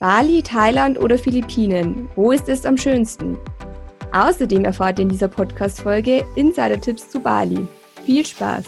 Bali, 0.00 0.44
Thailand 0.44 0.96
oder 1.00 1.18
Philippinen? 1.18 2.08
Wo 2.14 2.30
ist 2.30 2.48
es 2.48 2.64
am 2.64 2.76
schönsten? 2.76 3.36
Außerdem 4.12 4.64
erfahrt 4.64 5.00
ihr 5.00 5.02
in 5.02 5.08
dieser 5.08 5.26
Podcast-Folge 5.26 6.24
Insider-Tipps 6.36 7.10
zu 7.10 7.18
Bali. 7.18 7.66
Viel 8.06 8.24
Spaß! 8.24 8.64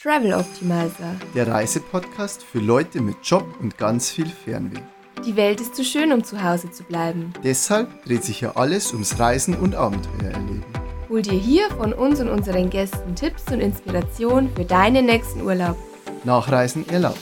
Travel 0.00 0.32
Optimizer. 0.32 1.16
Der 1.34 1.48
Reisepodcast 1.48 2.42
für 2.42 2.60
Leute 2.60 3.02
mit 3.02 3.16
Job 3.22 3.44
und 3.60 3.76
ganz 3.76 4.10
viel 4.10 4.24
Fernweh. 4.26 4.80
Die 5.26 5.36
Welt 5.36 5.60
ist 5.60 5.76
zu 5.76 5.84
schön, 5.84 6.12
um 6.12 6.24
zu 6.24 6.42
Hause 6.42 6.70
zu 6.70 6.82
bleiben. 6.82 7.34
Deshalb 7.44 8.04
dreht 8.06 8.24
sich 8.24 8.40
ja 8.40 8.52
alles 8.56 8.94
ums 8.94 9.18
Reisen 9.18 9.54
und 9.54 9.74
Abenteuer 9.74 10.30
erleben. 10.30 10.64
Hol 11.10 11.20
dir 11.20 11.38
hier 11.38 11.68
von 11.72 11.92
uns 11.92 12.20
und 12.20 12.30
unseren 12.30 12.70
Gästen 12.70 13.14
Tipps 13.14 13.52
und 13.52 13.60
Inspiration 13.60 14.48
für 14.56 14.64
deinen 14.64 15.04
nächsten 15.04 15.42
Urlaub. 15.42 15.76
Nachreisen 16.24 16.88
erlaubt. 16.88 17.18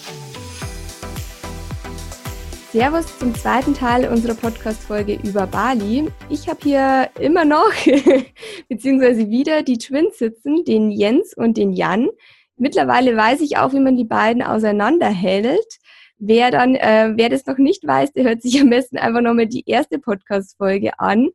Servus 2.76 3.18
zum 3.18 3.34
zweiten 3.34 3.72
Teil 3.72 4.06
unserer 4.06 4.34
Podcast-Folge 4.34 5.18
über 5.24 5.46
Bali. 5.46 6.12
Ich 6.28 6.46
habe 6.46 6.58
hier 6.62 7.08
immer 7.18 7.46
noch, 7.46 7.72
beziehungsweise 8.68 9.30
wieder 9.30 9.62
die 9.62 9.78
Twins 9.78 10.18
sitzen, 10.18 10.62
den 10.62 10.90
Jens 10.90 11.32
und 11.34 11.56
den 11.56 11.72
Jan. 11.72 12.10
Mittlerweile 12.58 13.16
weiß 13.16 13.40
ich 13.40 13.56
auch, 13.56 13.72
wie 13.72 13.80
man 13.80 13.96
die 13.96 14.04
beiden 14.04 14.42
auseinanderhält. 14.42 15.78
Wer 16.18 16.50
dann, 16.50 16.74
äh, 16.74 17.14
wer 17.14 17.30
das 17.30 17.46
noch 17.46 17.56
nicht 17.56 17.86
weiß, 17.86 18.12
der 18.12 18.24
hört 18.24 18.42
sich 18.42 18.60
am 18.60 18.68
besten 18.68 18.98
einfach 18.98 19.22
nochmal 19.22 19.46
die 19.46 19.64
erste 19.64 19.98
Podcast-Folge 19.98 21.00
an. 21.00 21.30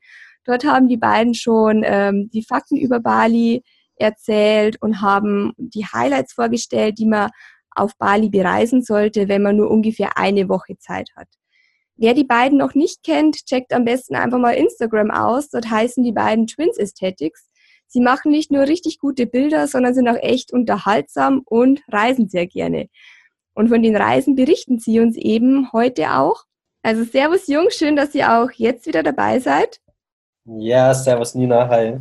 Dort 0.45 0.63
haben 0.63 0.87
die 0.89 0.97
beiden 0.97 1.33
schon 1.33 1.81
ähm, 1.83 2.29
die 2.31 2.43
Fakten 2.43 2.77
über 2.77 2.99
Bali 2.99 3.63
erzählt 3.95 4.79
und 4.79 5.01
haben 5.01 5.53
die 5.57 5.87
Highlights 5.87 6.33
vorgestellt, 6.33 6.99
die 6.99 7.07
man 7.07 7.31
auf 7.75 7.97
Bali 7.97 8.29
bereisen 8.29 8.81
sollte, 8.81 9.27
wenn 9.27 9.41
man 9.41 9.55
nur 9.55 9.69
ungefähr 9.69 10.17
eine 10.17 10.49
Woche 10.49 10.77
Zeit 10.77 11.09
hat. 11.15 11.27
Wer 11.95 12.13
die 12.13 12.23
beiden 12.23 12.57
noch 12.57 12.73
nicht 12.73 13.03
kennt, 13.03 13.45
checkt 13.45 13.73
am 13.73 13.85
besten 13.85 14.15
einfach 14.15 14.39
mal 14.39 14.53
Instagram 14.53 15.11
aus. 15.11 15.49
Dort 15.49 15.69
heißen 15.69 16.03
die 16.03 16.11
beiden 16.11 16.47
Twins 16.47 16.79
Aesthetics. 16.79 17.47
Sie 17.87 17.99
machen 18.01 18.31
nicht 18.31 18.51
nur 18.51 18.63
richtig 18.63 18.99
gute 18.99 19.27
Bilder, 19.27 19.67
sondern 19.67 19.93
sind 19.93 20.07
auch 20.07 20.17
echt 20.19 20.51
unterhaltsam 20.53 21.41
und 21.45 21.81
reisen 21.89 22.29
sehr 22.29 22.47
gerne. 22.47 22.87
Und 23.53 23.67
von 23.67 23.83
den 23.83 23.95
Reisen 23.95 24.35
berichten 24.35 24.79
sie 24.79 24.99
uns 24.99 25.17
eben 25.17 25.71
heute 25.73 26.13
auch. 26.13 26.45
Also 26.83 27.03
Servus 27.03 27.47
Jungs, 27.47 27.75
schön, 27.75 27.95
dass 27.95 28.15
ihr 28.15 28.33
auch 28.33 28.49
jetzt 28.51 28.87
wieder 28.87 29.03
dabei 29.03 29.39
seid. 29.39 29.79
Ja, 30.45 30.93
Servus 30.93 31.35
Nina, 31.35 31.67
hi. 31.67 31.99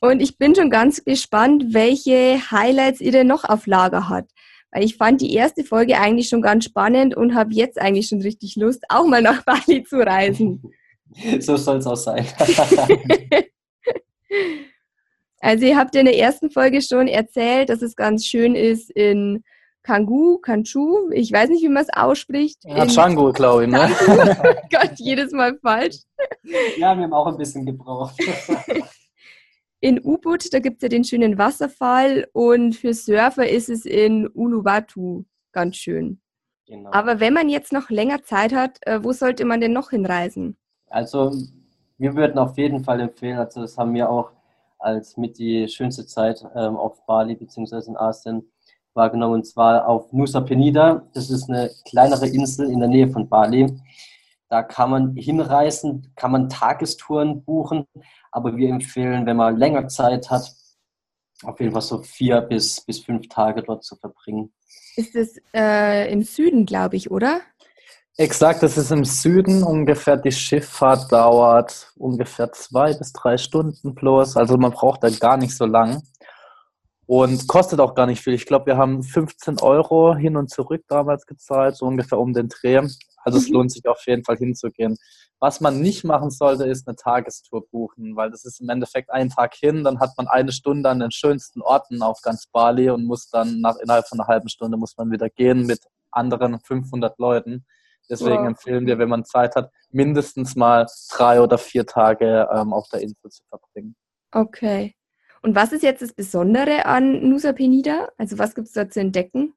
Und 0.00 0.20
ich 0.20 0.38
bin 0.38 0.54
schon 0.54 0.70
ganz 0.70 1.02
gespannt, 1.02 1.74
welche 1.74 2.38
Highlights 2.52 3.00
ihr 3.00 3.10
denn 3.10 3.26
noch 3.26 3.44
auf 3.44 3.66
Lager 3.66 4.08
habt. 4.08 4.30
Weil 4.70 4.84
ich 4.84 4.96
fand 4.96 5.20
die 5.20 5.34
erste 5.34 5.64
Folge 5.64 5.98
eigentlich 5.98 6.28
schon 6.28 6.42
ganz 6.42 6.64
spannend 6.64 7.16
und 7.16 7.34
habe 7.34 7.54
jetzt 7.54 7.80
eigentlich 7.80 8.08
schon 8.08 8.20
richtig 8.20 8.56
Lust, 8.56 8.84
auch 8.88 9.06
mal 9.06 9.22
nach 9.22 9.42
Bali 9.46 9.82
zu 9.84 9.98
reisen. 9.98 10.62
so 11.40 11.56
soll 11.56 11.78
es 11.78 11.86
auch 11.86 11.96
sein. 11.96 12.26
also 15.40 15.64
ihr 15.64 15.76
habt 15.76 15.94
in 15.96 16.04
der 16.04 16.18
ersten 16.18 16.50
Folge 16.50 16.82
schon 16.82 17.08
erzählt, 17.08 17.70
dass 17.70 17.82
es 17.82 17.96
ganz 17.96 18.26
schön 18.26 18.54
ist 18.54 18.90
in 18.90 19.42
Kangu, 19.82 20.38
Kanchu, 20.38 21.08
ich 21.12 21.32
weiß 21.32 21.48
nicht, 21.48 21.62
wie 21.62 21.68
man 21.68 21.82
es 21.82 21.88
ausspricht. 21.90 22.58
Ja, 22.64 22.86
Changu, 22.86 23.32
glaube 23.32 23.64
ich, 23.64 23.70
ne? 23.70 23.88
Gott, 24.70 24.92
jedes 24.96 25.32
Mal 25.32 25.56
falsch. 25.62 25.96
Ja, 26.76 26.94
wir 26.94 27.04
haben 27.04 27.12
auch 27.14 27.26
ein 27.26 27.38
bisschen 27.38 27.64
gebraucht. 27.64 28.14
In 29.80 30.00
Ubud, 30.02 30.52
da 30.52 30.58
gibt 30.58 30.78
es 30.78 30.82
ja 30.82 30.88
den 30.88 31.04
schönen 31.04 31.38
Wasserfall 31.38 32.26
und 32.32 32.74
für 32.74 32.94
Surfer 32.94 33.48
ist 33.48 33.68
es 33.68 33.84
in 33.84 34.28
Uluwatu 34.32 35.24
ganz 35.52 35.76
schön. 35.76 36.20
Genau. 36.66 36.90
Aber 36.92 37.20
wenn 37.20 37.32
man 37.32 37.48
jetzt 37.48 37.72
noch 37.72 37.88
länger 37.88 38.22
Zeit 38.22 38.52
hat, 38.52 38.78
äh, 38.82 39.02
wo 39.02 39.12
sollte 39.12 39.44
man 39.44 39.60
denn 39.60 39.72
noch 39.72 39.90
hinreisen? 39.90 40.56
Also 40.88 41.32
wir 41.96 42.14
würden 42.14 42.38
auf 42.38 42.58
jeden 42.58 42.84
Fall 42.84 43.00
empfehlen, 43.00 43.38
also 43.38 43.60
das 43.60 43.78
haben 43.78 43.94
wir 43.94 44.10
auch 44.10 44.32
als 44.78 45.16
mit 45.16 45.38
die 45.38 45.66
schönste 45.68 46.06
Zeit 46.06 46.44
ähm, 46.54 46.76
auf 46.76 47.04
Bali 47.06 47.34
bzw. 47.34 47.88
in 47.88 47.96
Asien 47.96 48.50
wahrgenommen, 48.94 49.34
und 49.34 49.46
zwar 49.46 49.88
auf 49.88 50.12
Nusa 50.12 50.40
Penida. 50.40 51.08
Das 51.14 51.30
ist 51.30 51.48
eine 51.48 51.70
kleinere 51.88 52.28
Insel 52.28 52.70
in 52.70 52.80
der 52.80 52.88
Nähe 52.88 53.08
von 53.08 53.28
Bali. 53.28 53.80
Da 54.48 54.62
kann 54.62 54.90
man 54.90 55.14
hinreisen, 55.14 56.12
kann 56.16 56.32
man 56.32 56.48
Tagestouren 56.48 57.44
buchen, 57.44 57.86
aber 58.38 58.56
wir 58.56 58.70
empfehlen, 58.70 59.26
wenn 59.26 59.36
man 59.36 59.56
länger 59.56 59.88
Zeit 59.88 60.30
hat, 60.30 60.54
auf 61.42 61.58
jeden 61.60 61.72
Fall 61.72 61.82
so 61.82 62.02
vier 62.02 62.40
bis, 62.40 62.80
bis 62.80 63.00
fünf 63.00 63.28
Tage 63.28 63.62
dort 63.62 63.84
zu 63.84 63.96
verbringen. 63.96 64.52
Ist 64.96 65.14
es 65.14 65.40
äh, 65.54 66.12
im 66.12 66.22
Süden, 66.22 66.66
glaube 66.66 66.96
ich, 66.96 67.10
oder? 67.10 67.40
Exakt, 68.16 68.62
das 68.62 68.76
ist 68.76 68.90
im 68.90 69.04
Süden 69.04 69.62
ungefähr. 69.62 70.16
Die 70.16 70.32
Schifffahrt 70.32 71.12
dauert 71.12 71.92
ungefähr 71.96 72.50
zwei 72.52 72.92
bis 72.94 73.12
drei 73.12 73.36
Stunden 73.36 73.94
plus. 73.94 74.36
Also 74.36 74.56
man 74.56 74.72
braucht 74.72 75.04
da 75.04 75.10
gar 75.10 75.36
nicht 75.36 75.56
so 75.56 75.66
lang. 75.66 76.02
Und 77.08 77.48
kostet 77.48 77.80
auch 77.80 77.94
gar 77.94 78.04
nicht 78.04 78.20
viel. 78.20 78.34
Ich 78.34 78.44
glaube, 78.44 78.66
wir 78.66 78.76
haben 78.76 79.02
15 79.02 79.62
Euro 79.62 80.14
hin 80.14 80.36
und 80.36 80.50
zurück 80.50 80.84
damals 80.88 81.24
gezahlt, 81.24 81.74
so 81.74 81.86
ungefähr 81.86 82.18
um 82.18 82.34
den 82.34 82.50
Dreh. 82.50 82.86
Also 83.24 83.38
es 83.38 83.48
mhm. 83.48 83.54
lohnt 83.54 83.72
sich 83.72 83.88
auf 83.88 84.06
jeden 84.06 84.24
Fall 84.24 84.36
hinzugehen. 84.36 84.98
Was 85.40 85.62
man 85.62 85.80
nicht 85.80 86.04
machen 86.04 86.30
sollte, 86.30 86.64
ist 86.64 86.86
eine 86.86 86.96
Tagestour 86.96 87.66
buchen, 87.70 88.14
weil 88.14 88.30
das 88.30 88.44
ist 88.44 88.60
im 88.60 88.68
Endeffekt 88.68 89.10
ein 89.10 89.30
Tag 89.30 89.54
hin, 89.54 89.84
dann 89.84 90.00
hat 90.00 90.10
man 90.18 90.28
eine 90.28 90.52
Stunde 90.52 90.90
an 90.90 91.00
den 91.00 91.10
schönsten 91.10 91.62
Orten 91.62 92.02
auf 92.02 92.20
ganz 92.20 92.46
Bali 92.52 92.90
und 92.90 93.06
muss 93.06 93.30
dann 93.30 93.62
nach 93.62 93.76
innerhalb 93.76 94.06
von 94.06 94.20
einer 94.20 94.28
halben 94.28 94.50
Stunde 94.50 94.76
muss 94.76 94.98
man 94.98 95.10
wieder 95.10 95.30
gehen 95.30 95.64
mit 95.64 95.80
anderen 96.10 96.60
500 96.60 97.18
Leuten. 97.18 97.64
Deswegen 98.10 98.40
wow. 98.40 98.48
empfehlen 98.48 98.86
wir, 98.86 98.98
wenn 98.98 99.08
man 99.08 99.24
Zeit 99.24 99.56
hat, 99.56 99.70
mindestens 99.88 100.56
mal 100.56 100.84
drei 101.10 101.40
oder 101.40 101.56
vier 101.56 101.86
Tage 101.86 102.46
ähm, 102.52 102.74
auf 102.74 102.86
der 102.90 103.00
Insel 103.00 103.30
zu 103.30 103.44
verbringen. 103.48 103.96
Okay. 104.30 104.94
Und 105.48 105.54
was 105.54 105.72
ist 105.72 105.82
jetzt 105.82 106.02
das 106.02 106.12
Besondere 106.12 106.84
an 106.84 107.26
Nusa 107.26 107.54
Penida? 107.54 108.10
Also 108.18 108.38
was 108.38 108.54
gibt 108.54 108.66
es 108.66 108.74
da 108.74 108.86
zu 108.86 109.00
entdecken? 109.00 109.54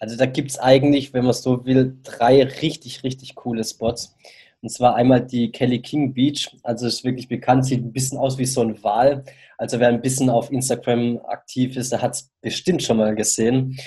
Also 0.00 0.16
da 0.16 0.26
gibt 0.26 0.50
es 0.50 0.58
eigentlich, 0.58 1.14
wenn 1.14 1.22
man 1.22 1.32
so 1.32 1.64
will, 1.64 1.96
drei 2.02 2.42
richtig, 2.42 3.04
richtig 3.04 3.36
coole 3.36 3.62
Spots. 3.62 4.16
Und 4.62 4.70
zwar 4.70 4.96
einmal 4.96 5.24
die 5.24 5.52
Kelly 5.52 5.80
King 5.80 6.12
Beach. 6.12 6.56
Also 6.64 6.88
ist 6.88 7.04
wirklich 7.04 7.28
bekannt, 7.28 7.66
sieht 7.66 7.84
ein 7.84 7.92
bisschen 7.92 8.18
aus 8.18 8.36
wie 8.36 8.46
so 8.46 8.62
ein 8.62 8.82
Wal. 8.82 9.24
Also 9.58 9.78
wer 9.78 9.90
ein 9.90 10.02
bisschen 10.02 10.28
auf 10.28 10.50
Instagram 10.50 11.20
aktiv 11.28 11.76
ist, 11.76 11.92
der 11.92 12.02
hat 12.02 12.14
es 12.14 12.28
bestimmt 12.40 12.82
schon 12.82 12.96
mal 12.96 13.14
gesehen. 13.14 13.78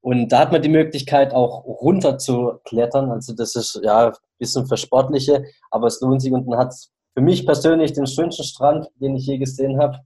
Und 0.00 0.28
da 0.28 0.38
hat 0.38 0.52
man 0.52 0.62
die 0.62 0.68
Möglichkeit 0.68 1.34
auch 1.34 1.64
runter 1.64 2.16
zu 2.16 2.60
klettern. 2.64 3.10
Also 3.10 3.34
das 3.34 3.56
ist 3.56 3.80
ja 3.82 4.10
ein 4.10 4.14
bisschen 4.38 4.68
für 4.68 4.76
Sportliche, 4.76 5.46
aber 5.72 5.88
es 5.88 6.00
lohnt 6.00 6.22
sich. 6.22 6.30
Und 6.30 6.46
man 6.46 6.60
hat 6.60 6.72
für 7.12 7.22
mich 7.22 7.44
persönlich 7.44 7.92
den 7.92 8.06
schönsten 8.06 8.44
Strand, 8.44 8.86
den 9.00 9.16
ich 9.16 9.26
je 9.26 9.38
gesehen 9.38 9.80
habe. 9.80 9.98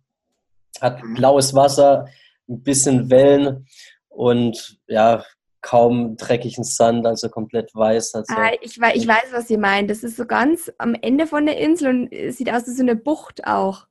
Hat 0.81 1.01
blaues 1.15 1.55
Wasser, 1.55 2.07
ein 2.49 2.63
bisschen 2.63 3.11
Wellen 3.11 3.67
und 4.09 4.79
ja, 4.87 5.25
kaum 5.63 6.17
dreckigen 6.17 6.65
Sand, 6.65 7.07
also 7.07 7.29
komplett 7.29 7.75
weiß. 7.75 8.15
Also 8.15 8.35
ah, 8.35 8.51
ich, 8.61 8.81
weiß, 8.81 8.97
ich 8.97 9.07
weiß, 9.07 9.27
was 9.33 9.51
ihr 9.51 9.59
meint. 9.59 9.91
Das 9.91 10.03
ist 10.03 10.17
so 10.17 10.27
ganz 10.27 10.73
am 10.79 10.95
Ende 10.95 11.27
von 11.27 11.47
der 11.47 11.59
Insel 11.59 11.89
und 11.89 12.13
es 12.13 12.39
sieht 12.39 12.53
aus 12.53 12.67
wie 12.67 12.73
so 12.73 12.83
eine 12.83 12.97
Bucht 12.97 13.47
auch. 13.47 13.87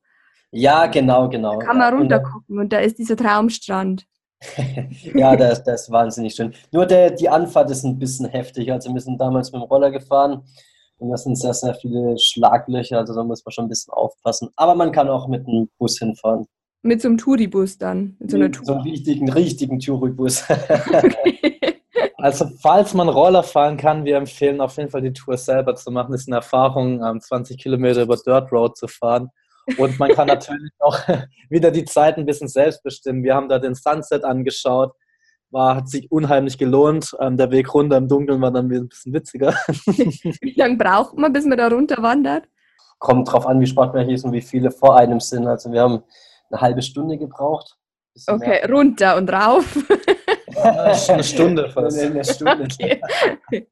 Ja, 0.51 0.87
genau, 0.87 1.29
genau. 1.29 1.59
Da 1.59 1.65
kann 1.65 1.77
man 1.77 1.93
runter 1.93 2.19
gucken 2.21 2.59
und 2.59 2.73
da 2.73 2.79
ist 2.79 2.97
dieser 2.97 3.15
Traumstrand. 3.15 4.05
ja, 5.13 5.35
das, 5.35 5.63
das 5.63 5.83
ist 5.83 5.91
wahnsinnig 5.91 6.33
schön. 6.33 6.53
Nur 6.71 6.85
der, 6.85 7.11
die 7.11 7.29
Anfahrt 7.29 7.69
ist 7.69 7.83
ein 7.83 7.99
bisschen 7.99 8.27
heftig. 8.27 8.71
Also 8.71 8.93
wir 8.93 9.01
sind 9.01 9.19
damals 9.19 9.51
mit 9.51 9.61
dem 9.61 9.65
Roller 9.65 9.91
gefahren 9.91 10.43
und 10.97 11.11
das 11.11 11.23
sind 11.23 11.35
sehr, 11.35 11.53
sehr 11.53 11.75
viele 11.75 12.17
Schlaglöcher, 12.17 12.97
also 12.97 13.13
da 13.13 13.23
muss 13.23 13.43
man 13.45 13.51
schon 13.51 13.65
ein 13.65 13.69
bisschen 13.69 13.93
aufpassen. 13.93 14.49
Aber 14.55 14.75
man 14.75 14.91
kann 14.91 15.09
auch 15.09 15.27
mit 15.27 15.45
dem 15.45 15.69
Bus 15.77 15.97
hinfahren. 15.99 16.47
Mit 16.81 17.01
so 17.01 17.09
einem 17.09 17.17
Touribus 17.17 17.77
dann? 17.77 18.15
Mit 18.19 18.31
so, 18.31 18.37
einer 18.37 18.51
Tour. 18.51 18.65
so 18.65 18.73
einem 18.73 18.83
richtigen, 18.83 19.31
richtigen 19.31 19.79
Touribus. 19.79 20.43
Okay. 20.69 21.59
Also 22.21 22.49
falls 22.61 22.93
man 22.93 23.07
Roller 23.07 23.43
fahren 23.43 23.77
kann, 23.77 24.03
wir 24.03 24.17
empfehlen 24.17 24.59
auf 24.59 24.75
jeden 24.75 24.89
Fall 24.89 25.01
die 25.01 25.13
Tour 25.13 25.37
selber 25.37 25.75
zu 25.75 25.89
machen. 25.89 26.11
Das 26.11 26.21
ist 26.21 26.27
eine 26.27 26.37
Erfahrung, 26.37 27.01
20 27.19 27.57
Kilometer 27.57 28.01
über 28.01 28.17
Dirt 28.17 28.51
Road 28.51 28.77
zu 28.77 28.87
fahren. 28.89 29.29
Und 29.77 29.99
man 29.99 30.11
kann 30.11 30.27
natürlich 30.27 30.71
auch 30.79 30.99
wieder 31.49 31.71
die 31.71 31.85
Zeit 31.85 32.17
ein 32.17 32.25
bisschen 32.25 32.49
selbst 32.49 32.83
bestimmen. 32.83 33.23
Wir 33.23 33.35
haben 33.35 33.47
da 33.47 33.57
den 33.59 33.73
Sunset 33.75 34.23
angeschaut. 34.23 34.93
War, 35.51 35.77
hat 35.77 35.89
sich 35.89 36.11
unheimlich 36.11 36.57
gelohnt. 36.57 37.15
Ähm, 37.19 37.37
der 37.37 37.49
Weg 37.51 37.73
runter 37.73 37.97
im 37.97 38.07
Dunkeln 38.07 38.41
war 38.41 38.51
dann 38.51 38.69
ein 38.69 38.87
bisschen 38.87 39.13
witziger. 39.13 39.55
Wie 40.41 40.53
lange 40.55 40.77
braucht 40.77 41.17
man, 41.17 41.33
bis 41.33 41.45
man 41.45 41.57
da 41.57 41.69
runter 41.69 42.03
wandert? 42.03 42.43
Kommt 42.99 43.31
drauf 43.31 43.47
an, 43.47 43.59
wie 43.59 43.65
sportlich 43.65 44.09
ist 44.09 44.25
und 44.25 44.33
wie 44.33 44.41
viele 44.41 44.71
vor 44.71 44.97
einem 44.97 45.19
sind. 45.19 45.47
Also 45.47 45.71
wir 45.71 45.81
haben 45.81 46.03
eine 46.49 46.61
halbe 46.61 46.81
Stunde 46.81 47.17
gebraucht. 47.17 47.75
Okay, 48.27 48.61
mehr. 48.61 48.69
runter 48.69 49.17
und 49.17 49.31
rauf. 49.31 49.77
eine 51.09 51.23
Stunde 51.23 51.69
fast. 51.69 51.99
Eine 51.99 52.23
Stunde. 52.23 52.67
Okay. 53.51 53.67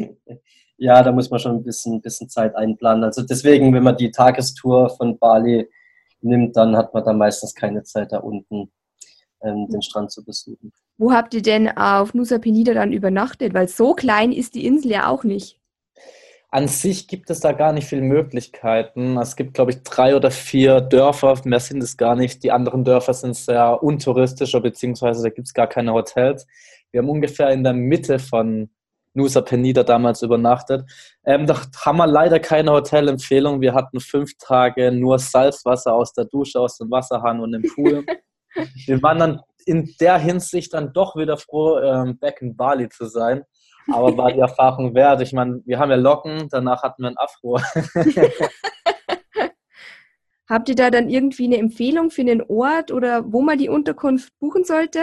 Ja, 0.80 1.02
da 1.02 1.10
muss 1.10 1.28
man 1.28 1.40
schon 1.40 1.56
ein 1.56 1.64
bisschen, 1.64 2.00
bisschen 2.00 2.28
Zeit 2.28 2.54
einplanen. 2.54 3.02
Also 3.02 3.22
deswegen, 3.22 3.74
wenn 3.74 3.82
man 3.82 3.96
die 3.96 4.12
Tagestour 4.12 4.90
von 4.90 5.18
Bali 5.18 5.68
nimmt, 6.20 6.56
dann 6.56 6.76
hat 6.76 6.94
man 6.94 7.04
da 7.04 7.12
meistens 7.12 7.52
keine 7.52 7.82
Zeit, 7.82 8.12
da 8.12 8.18
unten 8.18 8.70
ähm, 9.42 9.66
den 9.68 9.82
Strand 9.82 10.12
zu 10.12 10.24
besuchen. 10.24 10.72
Wo 10.96 11.12
habt 11.12 11.34
ihr 11.34 11.42
denn 11.42 11.68
auf 11.68 12.14
Nusa 12.14 12.38
Penida 12.38 12.74
dann 12.74 12.92
übernachtet? 12.92 13.54
Weil 13.54 13.66
so 13.66 13.94
klein 13.94 14.30
ist 14.30 14.54
die 14.54 14.66
Insel 14.66 14.92
ja 14.92 15.08
auch 15.08 15.24
nicht. 15.24 15.60
An 16.50 16.66
sich 16.66 17.08
gibt 17.08 17.28
es 17.28 17.40
da 17.40 17.52
gar 17.52 17.74
nicht 17.74 17.86
viele 17.86 18.00
Möglichkeiten. 18.00 19.18
Es 19.18 19.36
gibt, 19.36 19.52
glaube 19.52 19.72
ich, 19.72 19.82
drei 19.82 20.16
oder 20.16 20.30
vier 20.30 20.80
Dörfer, 20.80 21.38
mehr 21.44 21.60
sind 21.60 21.82
es 21.82 21.98
gar 21.98 22.16
nicht. 22.16 22.42
Die 22.42 22.50
anderen 22.50 22.84
Dörfer 22.84 23.12
sind 23.12 23.36
sehr 23.36 23.82
untouristischer, 23.82 24.60
beziehungsweise 24.60 25.22
da 25.22 25.28
gibt 25.28 25.48
es 25.48 25.52
gar 25.52 25.66
keine 25.66 25.92
Hotels. 25.92 26.46
Wir 26.90 27.02
haben 27.02 27.10
ungefähr 27.10 27.50
in 27.50 27.64
der 27.64 27.74
Mitte 27.74 28.18
von 28.18 28.70
Nusa 29.12 29.42
Penida 29.42 29.82
damals 29.82 30.22
übernachtet. 30.22 30.90
Ähm, 31.24 31.46
da 31.46 31.60
haben 31.84 31.98
wir 31.98 32.06
leider 32.06 32.40
keine 32.40 32.72
Hotelempfehlung. 32.72 33.60
Wir 33.60 33.74
hatten 33.74 34.00
fünf 34.00 34.32
Tage 34.38 34.90
nur 34.90 35.18
Salzwasser 35.18 35.92
aus 35.92 36.14
der 36.14 36.24
Dusche, 36.24 36.60
aus 36.60 36.78
dem 36.78 36.90
Wasserhahn 36.90 37.40
und 37.40 37.52
im 37.52 37.62
Pool. 37.74 38.06
wir 38.86 39.02
waren 39.02 39.18
dann 39.18 39.40
in 39.66 39.94
der 40.00 40.16
Hinsicht 40.16 40.72
dann 40.72 40.94
doch 40.94 41.14
wieder 41.14 41.36
froh, 41.36 41.78
ähm, 41.78 42.18
back 42.18 42.40
in 42.40 42.56
Bali 42.56 42.88
zu 42.88 43.04
sein 43.04 43.44
aber 43.92 44.16
war 44.16 44.32
die 44.32 44.40
Erfahrung 44.40 44.94
wert. 44.94 45.20
Ich 45.22 45.32
meine, 45.32 45.60
wir 45.64 45.78
haben 45.78 45.90
ja 45.90 45.96
Locken, 45.96 46.48
danach 46.50 46.82
hatten 46.82 47.02
wir 47.02 47.10
ein 47.10 47.16
Afro. 47.16 47.60
Habt 50.48 50.68
ihr 50.70 50.74
da 50.74 50.90
dann 50.90 51.10
irgendwie 51.10 51.44
eine 51.44 51.58
Empfehlung 51.58 52.10
für 52.10 52.22
einen 52.22 52.42
Ort 52.42 52.90
oder 52.90 53.30
wo 53.30 53.42
man 53.42 53.58
die 53.58 53.68
Unterkunft 53.68 54.32
buchen 54.38 54.64
sollte? 54.64 55.00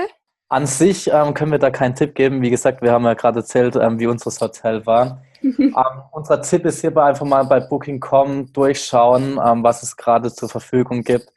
An 0.49 0.65
sich 0.65 1.07
ähm, 1.11 1.35
können 1.35 1.51
wir 1.51 1.59
da 1.59 1.69
keinen 1.69 1.93
Tipp 1.93 2.15
geben. 2.15 2.41
Wie 2.41 2.49
gesagt, 2.49 2.81
wir 2.81 2.91
haben 2.91 3.05
ja 3.05 3.13
gerade 3.13 3.39
erzählt, 3.39 3.75
ähm, 3.75 3.99
wie 3.99 4.07
unser 4.07 4.31
Hotel 4.39 4.85
war. 4.85 5.21
ähm, 5.43 5.73
unser 6.11 6.41
Tipp 6.41 6.65
ist 6.65 6.81
hierbei 6.81 7.03
einfach 7.03 7.25
mal 7.25 7.43
bei 7.43 7.59
Booking.com 7.59 8.53
durchschauen, 8.53 9.39
ähm, 9.43 9.63
was 9.63 9.83
es 9.83 9.95
gerade 9.95 10.33
zur 10.33 10.49
Verfügung 10.49 11.03
gibt. 11.03 11.31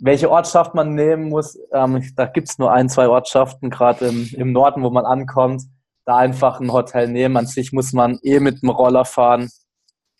Welche 0.00 0.30
Ortschaft 0.30 0.74
man 0.74 0.94
nehmen 0.94 1.28
muss, 1.28 1.58
ähm, 1.72 2.02
da 2.16 2.26
gibt 2.26 2.48
es 2.48 2.58
nur 2.58 2.72
ein, 2.72 2.88
zwei 2.88 3.08
Ortschaften, 3.08 3.70
gerade 3.70 4.06
im, 4.06 4.28
im 4.34 4.52
Norden, 4.52 4.82
wo 4.82 4.90
man 4.90 5.04
ankommt 5.04 5.62
da 6.10 6.16
einfach 6.16 6.60
ein 6.60 6.72
Hotel 6.72 7.08
nehmen. 7.08 7.36
An 7.36 7.46
sich 7.46 7.72
muss 7.72 7.92
man 7.92 8.18
eh 8.22 8.40
mit 8.40 8.62
dem 8.62 8.70
Roller 8.70 9.04
fahren. 9.04 9.48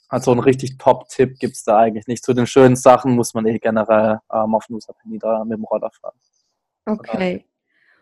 Also 0.08 0.30
ein 0.32 0.38
richtig 0.38 0.78
Top-Tipp 0.78 1.38
gibt 1.38 1.56
es 1.56 1.64
da 1.64 1.78
eigentlich 1.78 2.06
nicht. 2.06 2.24
Zu 2.24 2.32
den 2.32 2.46
schönen 2.46 2.76
Sachen 2.76 3.16
muss 3.16 3.34
man 3.34 3.44
eh 3.46 3.58
generell 3.58 4.20
ähm, 4.32 4.54
auf 4.54 4.68
Nusa 4.68 4.92
Penida 4.92 5.44
mit 5.44 5.58
dem 5.58 5.64
Roller 5.64 5.90
fahren. 5.90 6.16
Okay. 6.86 7.44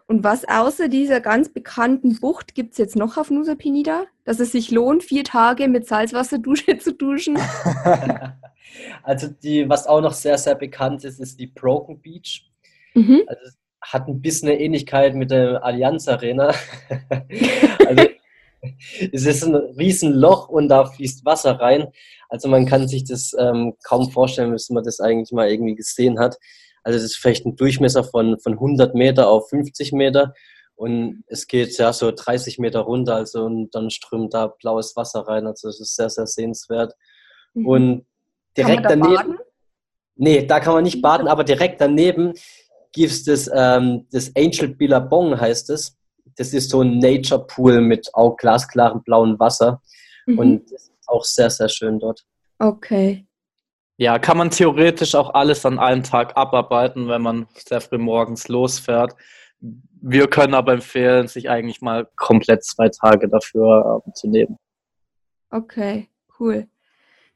Und 0.06 0.25
was 0.25 0.46
außer 0.46 0.88
dieser 0.88 1.20
ganz 1.20 1.50
bekannten 1.50 2.19
Bucht 2.20 2.55
gibt 2.55 2.73
es 2.73 2.79
jetzt 2.79 2.96
noch 2.96 3.17
auf 3.17 3.31
Nusa 3.31 3.55
Penida, 3.55 4.05
dass 4.25 4.41
es 4.41 4.52
sich 4.52 4.70
lohnt, 4.70 5.02
vier 5.02 5.25
Tage 5.25 5.69
mit 5.69 5.87
Salzwasserdusche 5.87 6.79
zu 6.79 6.94
duschen? 6.94 7.38
also 9.02 9.29
die, 9.29 9.69
was 9.69 9.87
auch 9.87 10.00
noch 10.02 10.14
sehr, 10.14 10.37
sehr 10.37 10.55
bekannt 10.55 11.05
ist, 11.05 11.20
ist 11.20 11.41
die 11.41 11.46
Broken 11.46 12.00
Beach. 12.00 12.50
Mhm. 12.94 13.23
Also 13.26 13.50
hat 13.81 14.09
ein 14.09 14.21
bisschen 14.21 14.49
eine 14.49 14.61
Ähnlichkeit 14.61 15.15
mit 15.15 15.31
der 15.31 15.65
Allianz 15.65 16.09
Arena. 16.09 16.53
also, 17.87 18.09
es 19.13 19.27
ist 19.27 19.45
ein 19.45 19.55
Riesenloch 19.55 20.49
und 20.49 20.69
da 20.69 20.87
fließt 20.87 21.25
Wasser 21.25 21.61
rein. 21.61 21.89
Also 22.29 22.49
man 22.49 22.67
kann 22.67 22.89
sich 22.89 23.05
das 23.05 23.35
ähm, 23.39 23.75
kaum 23.85 24.11
vorstellen, 24.11 24.53
bis 24.53 24.69
man 24.71 24.85
das 24.85 25.01
eigentlich 25.01 25.33
mal 25.33 25.49
irgendwie 25.49 25.77
gesehen 25.77 26.19
hat. 26.19 26.37
Also 26.83 26.99
das 26.99 27.05
ist 27.05 27.17
vielleicht 27.17 27.47
ein 27.47 27.57
Durchmesser 27.57 28.05
von, 28.05 28.39
von 28.41 28.55
100 28.55 28.95
Meter 28.95 29.29
auf 29.29 29.49
50 29.51 29.93
Meter 29.93 30.35
und 30.75 31.25
es 31.27 31.47
geht 31.47 31.77
ja 31.77 31.93
so 31.93 32.13
30 32.15 32.59
Meter 32.59 32.81
runter, 32.81 33.17
also 33.17 33.45
und 33.45 33.75
dann 33.75 33.91
strömt 33.91 34.33
da 34.33 34.47
blaues 34.47 34.95
Wasser 34.95 35.21
rein. 35.21 35.47
Also 35.47 35.69
es 35.69 35.81
ist 35.81 35.97
sehr, 35.97 36.09
sehr 36.09 36.27
sehenswert. 36.27 36.95
Mhm. 37.55 37.67
Und 37.67 38.07
direkt 38.57 38.85
da 38.85 38.91
daneben. 38.91 39.15
Baden? 39.15 39.39
Nee, 40.15 40.47
da 40.47 40.61
kann 40.61 40.75
man 40.75 40.85
nicht 40.85 41.03
baden, 41.03 41.29
aber 41.29 41.45
direkt 41.45 41.81
daneben 41.81 42.35
gibt 42.93 43.29
es 43.29 43.50
ähm, 43.55 44.06
das 44.11 44.35
Angel 44.37 44.69
Billabong 44.69 45.38
heißt 45.38 45.70
es. 45.70 45.96
Das 46.37 46.52
ist 46.52 46.70
so 46.70 46.82
ein 46.82 46.99
Nature 46.99 47.46
Pool 47.46 47.81
mit 47.81 48.08
auch 48.14 48.37
glasklarem 48.37 49.02
blauen 49.02 49.38
Wasser. 49.38 49.82
Mhm. 50.26 50.38
Und 50.38 50.73
das 50.73 50.82
ist 50.88 51.08
auch 51.08 51.25
sehr, 51.25 51.50
sehr 51.50 51.69
schön 51.69 51.99
dort. 51.99 52.25
Okay. 52.58 53.26
Ja, 53.96 54.19
kann 54.19 54.38
man 54.38 54.50
theoretisch 54.50 55.14
auch 55.17 55.35
alles 55.35 55.67
an 55.67 55.79
einem 55.81 56.05
Tag 56.05 56.37
abarbeiten, 56.37 57.08
wenn 57.08 57.23
man 57.23 57.49
sehr 57.55 57.81
früh 57.81 57.99
morgens 57.99 58.46
losfährt. 58.46 59.17
Wir 59.61 60.29
können 60.29 60.55
aber 60.55 60.73
empfehlen, 60.75 61.26
sich 61.26 61.50
eigentlich 61.50 61.81
mal 61.81 62.08
komplett 62.14 62.64
zwei 62.64 62.88
Tage 62.88 63.29
dafür 63.29 64.02
äh, 64.06 64.12
zu 64.12 64.29
nehmen. 64.29 64.56
Okay, 65.50 66.08
cool. 66.38 66.69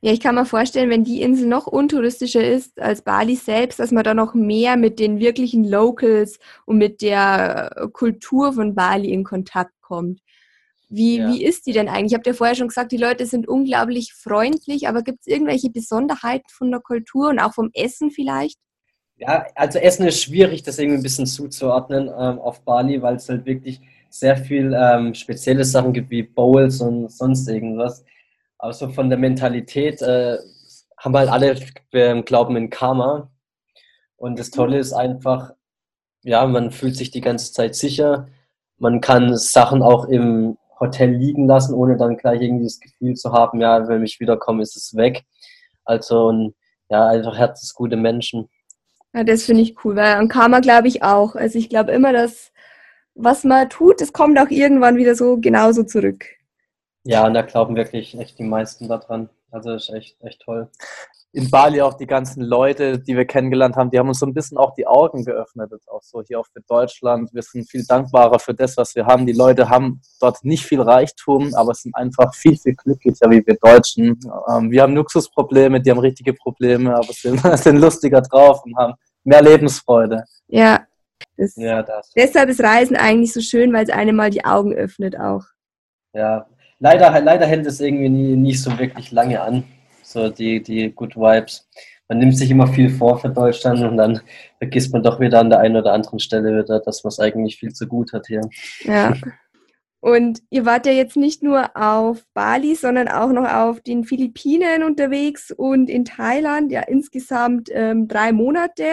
Ja, 0.04 0.10
ich 0.10 0.18
kann 0.18 0.34
mir 0.34 0.44
vorstellen, 0.44 0.90
wenn 0.90 1.04
die 1.04 1.22
Insel 1.22 1.46
noch 1.46 1.68
untouristischer 1.68 2.44
ist 2.44 2.80
als 2.80 3.02
Bali 3.02 3.36
selbst, 3.36 3.78
dass 3.78 3.92
man 3.92 4.02
da 4.02 4.14
noch 4.14 4.34
mehr 4.34 4.76
mit 4.76 4.98
den 4.98 5.20
wirklichen 5.20 5.62
Locals 5.62 6.40
und 6.66 6.78
mit 6.78 7.02
der 7.02 7.70
äh, 7.76 7.88
Kultur 7.88 8.52
von 8.52 8.74
Bali 8.74 9.12
in 9.12 9.22
Kontakt 9.22 9.70
kommt. 9.80 10.20
Wie, 10.88 11.18
ja. 11.18 11.28
wie 11.28 11.44
ist 11.44 11.66
die 11.66 11.72
denn 11.72 11.88
eigentlich? 11.88 12.12
Ich 12.12 12.18
habe 12.18 12.28
ja 12.28 12.34
vorher 12.34 12.56
schon 12.56 12.66
gesagt, 12.66 12.90
die 12.90 12.96
Leute 12.96 13.26
sind 13.26 13.46
unglaublich 13.46 14.12
freundlich, 14.12 14.88
aber 14.88 15.02
gibt 15.02 15.20
es 15.20 15.28
irgendwelche 15.28 15.70
Besonderheiten 15.70 16.48
von 16.48 16.72
der 16.72 16.80
Kultur 16.80 17.28
und 17.28 17.38
auch 17.38 17.54
vom 17.54 17.70
Essen 17.72 18.10
vielleicht? 18.10 18.58
Ja, 19.18 19.46
also 19.54 19.78
Essen 19.78 20.08
ist 20.08 20.20
schwierig, 20.20 20.64
das 20.64 20.80
irgendwie 20.80 20.98
ein 20.98 21.02
bisschen 21.04 21.26
zuzuordnen 21.26 22.08
ähm, 22.08 22.40
auf 22.40 22.62
Bali, 22.62 23.00
weil 23.00 23.16
es 23.16 23.28
halt 23.28 23.46
wirklich 23.46 23.80
sehr 24.10 24.36
viel 24.36 24.76
ähm, 24.76 25.14
spezielle 25.14 25.64
Sachen 25.64 25.92
gibt 25.92 26.10
wie 26.10 26.24
Bowls 26.24 26.80
und 26.80 27.08
sonst 27.10 27.48
irgendwas. 27.48 28.04
Aber 28.62 28.72
so 28.72 28.88
von 28.90 29.08
der 29.08 29.18
Mentalität 29.18 30.00
äh, 30.02 30.38
haben 30.96 31.16
halt 31.16 31.28
alle 31.28 31.56
äh, 31.90 32.22
Glauben 32.22 32.54
in 32.54 32.70
Karma. 32.70 33.28
Und 34.14 34.38
das 34.38 34.52
Tolle 34.52 34.78
ist 34.78 34.92
einfach, 34.92 35.50
ja, 36.22 36.46
man 36.46 36.70
fühlt 36.70 36.94
sich 36.94 37.10
die 37.10 37.20
ganze 37.20 37.52
Zeit 37.52 37.74
sicher. 37.74 38.28
Man 38.78 39.00
kann 39.00 39.36
Sachen 39.36 39.82
auch 39.82 40.04
im 40.04 40.58
Hotel 40.78 41.10
liegen 41.10 41.48
lassen, 41.48 41.74
ohne 41.74 41.96
dann 41.96 42.16
gleich 42.16 42.40
irgendwie 42.40 42.66
das 42.66 42.78
Gefühl 42.78 43.14
zu 43.14 43.32
haben, 43.32 43.60
ja, 43.60 43.88
wenn 43.88 44.04
ich 44.04 44.20
wiederkomme, 44.20 44.62
ist 44.62 44.76
es 44.76 44.94
weg. 44.94 45.24
Also, 45.84 46.52
ja, 46.88 47.08
einfach 47.08 47.36
herzensgute 47.36 47.96
Menschen. 47.96 48.48
Ja, 49.12 49.24
das 49.24 49.42
finde 49.42 49.62
ich 49.62 49.84
cool, 49.84 49.96
weil 49.96 50.14
an 50.14 50.28
Karma 50.28 50.60
glaube 50.60 50.86
ich 50.86 51.02
auch. 51.02 51.34
Also 51.34 51.58
ich 51.58 51.68
glaube 51.68 51.90
immer, 51.90 52.12
dass 52.12 52.52
was 53.16 53.42
man 53.42 53.68
tut, 53.68 54.00
es 54.00 54.12
kommt 54.12 54.38
auch 54.38 54.50
irgendwann 54.50 54.96
wieder 54.98 55.16
so 55.16 55.38
genauso 55.38 55.82
zurück. 55.82 56.26
Ja, 57.04 57.26
und 57.26 57.34
da 57.34 57.42
glauben 57.42 57.76
wirklich 57.76 58.18
echt 58.18 58.38
die 58.38 58.44
meisten 58.44 58.88
daran. 58.88 59.28
Also 59.50 59.74
ist 59.74 59.90
echt, 59.90 60.20
echt 60.22 60.40
toll. 60.42 60.68
In 61.34 61.50
Bali 61.50 61.80
auch 61.80 61.94
die 61.94 62.06
ganzen 62.06 62.42
Leute, 62.42 62.98
die 62.98 63.16
wir 63.16 63.24
kennengelernt 63.24 63.76
haben, 63.76 63.90
die 63.90 63.98
haben 63.98 64.08
uns 64.08 64.18
so 64.18 64.26
ein 64.26 64.34
bisschen 64.34 64.58
auch 64.58 64.74
die 64.74 64.86
Augen 64.86 65.24
geöffnet, 65.24 65.70
jetzt 65.72 65.88
auch 65.88 66.02
so 66.02 66.22
hier 66.22 66.38
auch 66.38 66.46
für 66.52 66.60
Deutschland. 66.68 67.32
Wir 67.32 67.42
sind 67.42 67.70
viel 67.70 67.84
dankbarer 67.86 68.38
für 68.38 68.52
das, 68.54 68.76
was 68.76 68.94
wir 68.94 69.06
haben. 69.06 69.26
Die 69.26 69.32
Leute 69.32 69.70
haben 69.70 70.02
dort 70.20 70.44
nicht 70.44 70.64
viel 70.66 70.82
Reichtum, 70.82 71.54
aber 71.54 71.74
sind 71.74 71.94
einfach 71.96 72.34
viel, 72.34 72.56
viel 72.58 72.74
glücklicher 72.74 73.30
wie 73.30 73.44
wir 73.46 73.56
Deutschen. 73.56 74.18
Ähm, 74.50 74.70
wir 74.70 74.82
haben 74.82 74.94
Luxusprobleme, 74.94 75.80
die 75.80 75.90
haben 75.90 76.00
richtige 76.00 76.34
Probleme, 76.34 76.94
aber 76.94 77.12
sind, 77.12 77.40
sind 77.58 77.78
lustiger 77.78 78.20
drauf 78.20 78.62
und 78.64 78.76
haben 78.76 78.94
mehr 79.24 79.42
Lebensfreude. 79.42 80.24
Ja, 80.48 80.86
das, 81.36 81.56
ja 81.56 81.82
das. 81.82 82.10
deshalb 82.14 82.50
ist 82.50 82.62
Reisen 82.62 82.96
eigentlich 82.96 83.32
so 83.32 83.40
schön, 83.40 83.72
weil 83.72 83.84
es 83.84 83.90
einem 83.90 84.16
mal 84.16 84.30
die 84.30 84.44
Augen 84.44 84.74
öffnet 84.74 85.18
auch. 85.18 85.44
Ja, 86.14 86.46
leider, 86.82 87.20
leider 87.20 87.46
hält 87.46 87.64
es 87.66 87.80
irgendwie 87.80 88.08
nie, 88.08 88.36
nicht 88.36 88.60
so 88.60 88.76
wirklich 88.78 89.12
lange 89.12 89.40
an, 89.40 89.64
so 90.02 90.28
die, 90.28 90.62
die 90.62 90.90
Good 90.92 91.16
Vibes. 91.16 91.68
Man 92.08 92.18
nimmt 92.18 92.36
sich 92.36 92.50
immer 92.50 92.66
viel 92.66 92.90
vor 92.90 93.18
für 93.18 93.30
Deutschland 93.30 93.82
und 93.82 93.96
dann 93.96 94.20
vergisst 94.58 94.92
man 94.92 95.02
doch 95.02 95.18
wieder 95.20 95.40
an 95.40 95.48
der 95.48 95.60
einen 95.60 95.76
oder 95.76 95.92
anderen 95.92 96.18
Stelle 96.18 96.62
wieder, 96.62 96.80
dass 96.80 97.04
man 97.04 97.08
es 97.08 97.20
eigentlich 97.20 97.56
viel 97.56 97.72
zu 97.72 97.86
gut 97.86 98.12
hat 98.12 98.26
hier. 98.26 98.42
Ja. 98.82 99.14
Und 100.00 100.42
ihr 100.50 100.66
wart 100.66 100.84
ja 100.84 100.92
jetzt 100.92 101.16
nicht 101.16 101.44
nur 101.44 101.76
auf 101.76 102.26
Bali, 102.34 102.74
sondern 102.74 103.06
auch 103.06 103.30
noch 103.30 103.48
auf 103.48 103.80
den 103.80 104.02
Philippinen 104.02 104.82
unterwegs 104.82 105.52
und 105.52 105.88
in 105.88 106.04
Thailand, 106.04 106.72
ja 106.72 106.80
insgesamt 106.80 107.68
ähm, 107.72 108.08
drei 108.08 108.32
Monate. 108.32 108.84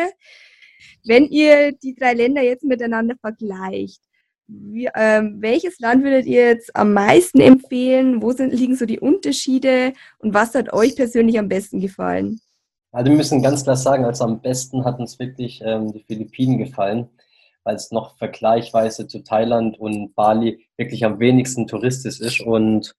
Wenn 1.03 1.25
ihr 1.25 1.71
die 1.71 1.95
drei 1.95 2.13
Länder 2.13 2.43
jetzt 2.43 2.63
miteinander 2.63 3.15
vergleicht, 3.19 4.01
wie, 4.49 4.89
ähm, 4.95 5.37
welches 5.39 5.79
Land 5.79 6.03
würdet 6.03 6.25
ihr 6.25 6.47
jetzt 6.47 6.75
am 6.75 6.93
meisten 6.93 7.39
empfehlen? 7.39 8.21
Wo 8.21 8.31
sind, 8.31 8.53
liegen 8.53 8.75
so 8.75 8.85
die 8.85 8.99
Unterschiede 8.99 9.93
und 10.17 10.33
was 10.33 10.55
hat 10.55 10.73
euch 10.73 10.95
persönlich 10.95 11.37
am 11.37 11.47
besten 11.47 11.79
gefallen? 11.79 12.41
Also 12.91 13.11
wir 13.11 13.17
müssen 13.17 13.43
ganz 13.43 13.63
klar 13.63 13.75
sagen, 13.75 14.05
also 14.05 14.23
am 14.23 14.41
besten 14.41 14.83
hat 14.83 14.99
uns 14.99 15.19
wirklich 15.19 15.61
ähm, 15.63 15.93
die 15.93 16.03
Philippinen 16.03 16.57
gefallen, 16.57 17.07
weil 17.63 17.75
es 17.75 17.91
noch 17.91 18.17
vergleichsweise 18.17 19.07
zu 19.07 19.23
Thailand 19.23 19.79
und 19.79 20.15
Bali 20.15 20.65
wirklich 20.77 21.05
am 21.05 21.19
wenigsten 21.19 21.67
touristisch 21.67 22.19
ist 22.19 22.41
und 22.41 22.95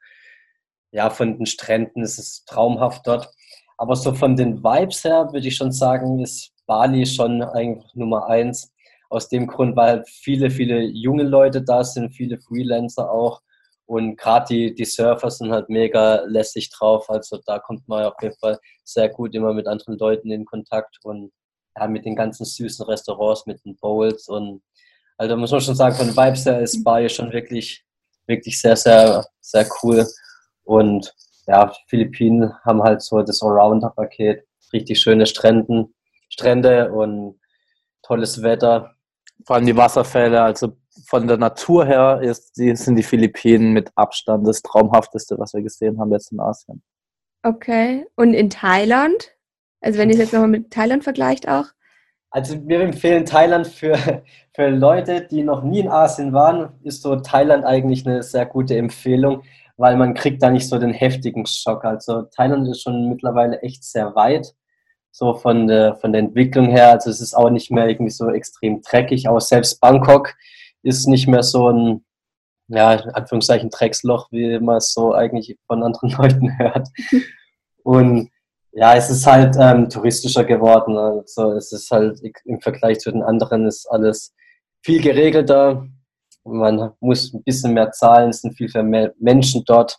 ja, 0.93 1.11
von 1.11 1.37
den 1.37 1.47
Stränden 1.47 2.03
ist 2.03 2.19
es 2.19 2.45
traumhaft 2.45 3.07
dort. 3.07 3.31
Aber 3.77 3.97
so 3.97 4.13
von 4.13 4.37
den 4.37 4.63
Vibes 4.63 5.05
her 5.05 5.29
würde 5.33 5.49
ich 5.49 5.57
schon 5.57 5.73
sagen, 5.73 6.21
ist 6.21 6.53
Bali 6.67 7.07
schon 7.07 7.43
eigentlich 7.43 7.95
Nummer 7.95 8.27
eins 8.29 8.73
aus 9.11 9.29
dem 9.29 9.47
Grund, 9.47 9.77
weil 9.77 10.05
viele, 10.07 10.51
viele 10.51 10.81
junge 10.81 11.25
Leute 11.25 11.63
da 11.63 11.85
sind, 11.85 12.13
viele 12.15 12.39
Freelancer 12.39 13.11
auch. 13.11 13.43
Und 13.87 14.17
gerade 14.17 14.47
die, 14.49 14.75
die 14.75 14.85
Surfer 14.85 15.31
sind 15.31 15.51
halt 15.51 15.69
mega 15.69 16.23
lässig 16.27 16.71
drauf. 16.71 17.11
Also 17.11 17.41
da 17.45 17.59
kommt 17.59 17.89
man 17.89 18.05
auf 18.05 18.15
jeden 18.23 18.37
Fall 18.37 18.59
sehr 18.85 19.09
gut 19.09 19.35
immer 19.35 19.53
mit 19.53 19.67
anderen 19.67 19.99
Leuten 19.99 20.31
in 20.31 20.45
Kontakt 20.45 20.99
und 21.03 21.33
ja, 21.77 21.89
mit 21.89 22.05
den 22.05 22.15
ganzen 22.15 22.45
süßen 22.45 22.87
Restaurants, 22.87 23.47
mit 23.47 23.65
den 23.65 23.77
Bowls. 23.77 24.29
Und 24.29 24.63
also 25.19 25.37
muss 25.37 25.51
man 25.51 25.61
schon 25.61 25.75
sagen, 25.75 25.97
von 25.97 26.17
Vibes 26.17 26.47
her 26.47 26.61
ist 26.61 26.85
Bali 26.85 27.09
schon 27.09 27.33
wirklich, 27.33 27.85
wirklich 28.27 28.61
sehr, 28.61 28.77
sehr, 28.77 29.27
sehr 29.41 29.67
cool. 29.83 30.07
Und 30.63 31.13
ja, 31.49 31.73
Philippinen 31.89 32.55
haben 32.63 32.83
halt 32.83 33.03
so 33.03 33.21
das 33.23 33.43
Allrounder-Paket. 33.43 34.47
Richtig 34.73 35.01
schöne 35.01 35.27
Stränden, 35.27 35.97
Strände 36.29 36.93
und 36.93 37.41
tolles 38.03 38.41
Wetter. 38.43 38.95
Vor 39.47 39.57
allem 39.57 39.67
die 39.67 39.77
Wasserfälle, 39.77 40.43
also 40.43 40.77
von 41.07 41.27
der 41.27 41.37
Natur 41.37 41.87
her 41.87 42.21
ist, 42.23 42.57
die, 42.57 42.75
sind 42.77 42.97
die 42.97 43.03
Philippinen 43.03 43.73
mit 43.73 43.91
Abstand 43.95 44.47
das 44.47 44.63
traumhafteste, 44.63 45.39
was 45.39 45.55
wir 45.55 45.63
gesehen 45.63 45.99
haben 45.99 46.13
jetzt 46.13 46.33
in 46.33 46.41
Asien. 46.41 46.83
Okay. 47.43 48.07
Und 48.17 48.35
in 48.35 48.51
Thailand? 48.51 49.33
Also 49.81 49.99
wenn 49.99 50.11
ihr 50.11 50.15
es 50.15 50.21
jetzt 50.21 50.33
nochmal 50.33 50.49
mit 50.49 50.71
Thailand 50.71 51.05
vergleicht 51.05 51.49
auch? 51.49 51.67
Also 52.31 52.57
wir 52.69 52.81
empfehlen 52.81 53.25
Thailand 53.25 53.67
für, 53.67 53.97
für 54.55 54.69
Leute, 54.69 55.27
die 55.29 55.43
noch 55.43 55.63
nie 55.63 55.81
in 55.81 55.89
Asien 55.89 56.33
waren, 56.33 56.73
ist 56.83 57.03
so 57.03 57.17
Thailand 57.17 57.65
eigentlich 57.65 58.07
eine 58.07 58.23
sehr 58.23 58.47
gute 58.47 58.77
Empfehlung, 58.77 59.43
weil 59.77 59.97
man 59.97 60.15
kriegt 60.15 60.43
da 60.43 60.51
nicht 60.51 60.69
so 60.69 60.79
den 60.79 60.93
heftigen 60.93 61.47
Schock. 61.47 61.85
Also 61.85 62.23
Thailand 62.23 62.69
ist 62.69 62.83
schon 62.83 63.09
mittlerweile 63.09 63.61
echt 63.63 63.85
sehr 63.85 64.15
weit, 64.15 64.55
so 65.13 65.35
von 65.35 65.67
der, 65.67 65.97
von 65.97 66.13
der 66.13 66.21
Entwicklung 66.21 66.67
her. 66.67 66.93
Also 66.93 67.11
es 67.11 67.21
ist 67.21 67.35
auch 67.35 67.51
nicht 67.51 67.71
mehr 67.71 67.89
irgendwie 67.89 68.11
so 68.11 68.31
extrem 68.31 68.83
dreckig. 68.83 69.29
Auch 69.29 69.41
selbst 69.41 69.81
Bangkok 69.81 70.35
ist 70.83 71.07
nicht 71.07 71.27
mehr 71.27 71.43
so 71.43 71.69
ein, 71.71 72.05
ja, 72.69 72.95
in 72.95 73.11
Anführungszeichen 73.11 73.71
Drecksloch, 73.71 74.29
wie 74.31 74.59
man 74.61 74.77
es 74.77 74.93
so 74.93 75.13
eigentlich 75.13 75.59
von 75.67 75.83
anderen 75.83 76.11
Leuten 76.19 76.59
hört. 76.59 76.89
Und 77.83 78.31
ja, 78.73 78.95
es 78.95 79.11
ist 79.11 79.27
halt 79.27 79.57
ähm, 79.59 79.89
touristischer 79.89 80.45
geworden. 80.45 80.97
Also 80.97 81.53
es 81.53 81.73
ist 81.73 81.91
halt 81.91 82.21
im 82.45 82.61
Vergleich 82.61 83.01
zu 83.01 83.11
den 83.11 83.23
anderen 83.23 83.67
ist 83.67 83.87
alles 83.91 84.33
viel 84.83 85.03
geregelter. 85.03 85.87
Man 86.45 86.93
muss 87.01 87.35
ein 87.35 87.43
bisschen 87.43 87.75
mehr 87.75 87.91
zahlen, 87.91 88.31
es 88.31 88.43
sind 88.43 88.57
viel 88.57 88.71
mehr 88.83 89.13
Menschen 89.19 89.65
dort. 89.67 89.99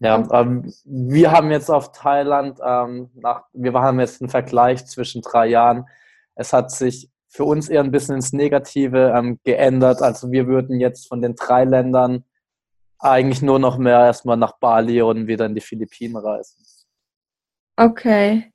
Ja, 0.00 0.26
ähm, 0.32 0.72
wir 0.84 1.30
haben 1.30 1.50
jetzt 1.50 1.70
auf 1.70 1.92
Thailand, 1.92 2.58
ähm, 2.64 3.10
nach, 3.14 3.44
wir 3.52 3.72
haben 3.74 4.00
jetzt 4.00 4.20
einen 4.20 4.28
Vergleich 4.28 4.86
zwischen 4.86 5.22
drei 5.22 5.46
Jahren. 5.46 5.86
Es 6.34 6.52
hat 6.52 6.70
sich 6.70 7.10
für 7.28 7.44
uns 7.44 7.68
eher 7.68 7.82
ein 7.82 7.90
bisschen 7.90 8.16
ins 8.16 8.32
Negative 8.32 9.12
ähm, 9.16 9.40
geändert. 9.44 10.02
Also 10.02 10.30
wir 10.30 10.46
würden 10.46 10.80
jetzt 10.80 11.08
von 11.08 11.22
den 11.22 11.34
drei 11.34 11.64
Ländern 11.64 12.24
eigentlich 12.98 13.42
nur 13.42 13.58
noch 13.58 13.76
mehr 13.78 14.00
erstmal 14.00 14.36
nach 14.36 14.58
Bali 14.58 15.02
und 15.02 15.26
wieder 15.26 15.46
in 15.46 15.54
die 15.54 15.60
Philippinen 15.60 16.16
reisen. 16.16 16.64
Okay. 17.76 18.52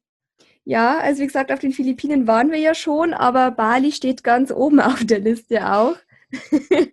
Ja, 0.63 0.99
also 0.99 1.21
wie 1.21 1.27
gesagt, 1.27 1.51
auf 1.51 1.59
den 1.59 1.71
Philippinen 1.71 2.27
waren 2.27 2.51
wir 2.51 2.59
ja 2.59 2.73
schon, 2.75 3.13
aber 3.13 3.51
Bali 3.51 3.91
steht 3.91 4.23
ganz 4.23 4.51
oben 4.51 4.79
auf 4.79 5.03
der 5.03 5.19
Liste 5.19 5.73
auch. 5.73 5.95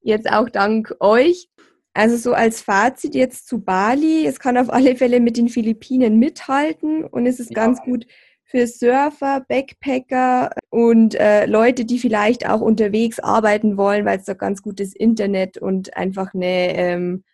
jetzt 0.00 0.30
auch 0.30 0.48
dank 0.48 0.94
euch. 1.00 1.48
Also 1.96 2.18
so 2.18 2.34
als 2.34 2.60
Fazit 2.60 3.14
jetzt 3.14 3.48
zu 3.48 3.58
Bali, 3.58 4.26
es 4.26 4.38
kann 4.38 4.58
auf 4.58 4.70
alle 4.70 4.96
Fälle 4.96 5.18
mit 5.18 5.38
den 5.38 5.48
Philippinen 5.48 6.18
mithalten 6.18 7.04
und 7.04 7.24
es 7.24 7.40
ist 7.40 7.52
ja. 7.52 7.54
ganz 7.54 7.80
gut 7.80 8.06
für 8.44 8.66
Surfer, 8.66 9.46
Backpacker 9.48 10.50
und 10.68 11.14
äh, 11.14 11.46
Leute, 11.46 11.86
die 11.86 11.98
vielleicht 11.98 12.46
auch 12.46 12.60
unterwegs 12.60 13.18
arbeiten 13.18 13.78
wollen, 13.78 14.04
weil 14.04 14.18
es 14.18 14.26
da 14.26 14.34
ganz 14.34 14.60
gutes 14.60 14.94
Internet 14.94 15.56
und 15.56 15.96
einfach 15.96 16.34
eine 16.34 16.76
ähm, 16.76 17.24